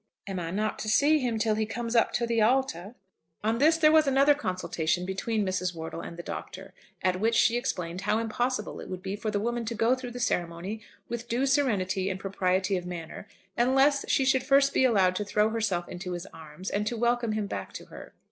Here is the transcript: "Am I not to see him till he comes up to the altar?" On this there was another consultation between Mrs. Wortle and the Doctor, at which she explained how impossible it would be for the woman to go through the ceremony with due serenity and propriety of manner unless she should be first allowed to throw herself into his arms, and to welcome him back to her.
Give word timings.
"Am 0.25 0.39
I 0.39 0.49
not 0.49 0.79
to 0.79 0.89
see 0.89 1.19
him 1.19 1.37
till 1.37 1.53
he 1.53 1.67
comes 1.67 1.95
up 1.95 2.11
to 2.13 2.25
the 2.25 2.41
altar?" 2.41 2.95
On 3.43 3.59
this 3.59 3.77
there 3.77 3.91
was 3.91 4.07
another 4.07 4.33
consultation 4.33 5.05
between 5.05 5.45
Mrs. 5.45 5.75
Wortle 5.75 6.01
and 6.01 6.17
the 6.17 6.23
Doctor, 6.23 6.73
at 7.03 7.19
which 7.19 7.35
she 7.35 7.55
explained 7.55 8.01
how 8.01 8.17
impossible 8.17 8.79
it 8.79 8.89
would 8.89 9.03
be 9.03 9.15
for 9.15 9.29
the 9.29 9.39
woman 9.39 9.63
to 9.65 9.75
go 9.75 9.93
through 9.93 10.09
the 10.09 10.19
ceremony 10.19 10.81
with 11.07 11.27
due 11.29 11.45
serenity 11.45 12.09
and 12.09 12.19
propriety 12.19 12.77
of 12.77 12.85
manner 12.87 13.27
unless 13.55 14.03
she 14.09 14.25
should 14.25 14.41
be 14.41 14.47
first 14.47 14.75
allowed 14.75 15.15
to 15.17 15.23
throw 15.23 15.49
herself 15.49 15.87
into 15.87 16.13
his 16.13 16.25
arms, 16.33 16.71
and 16.71 16.87
to 16.87 16.97
welcome 16.97 17.33
him 17.33 17.45
back 17.45 17.71
to 17.73 17.85
her. 17.85 18.11